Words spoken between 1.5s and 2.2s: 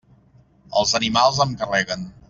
carreguen.